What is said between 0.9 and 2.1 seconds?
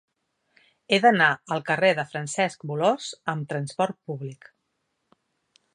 d'anar al carrer de